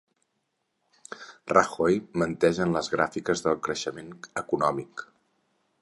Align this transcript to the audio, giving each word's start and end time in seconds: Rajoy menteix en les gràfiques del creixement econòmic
Rajoy 1.53 1.99
menteix 2.23 2.63
en 2.65 2.73
les 2.77 2.91
gràfiques 2.97 3.47
del 3.49 3.61
creixement 3.69 4.11
econòmic 4.45 5.07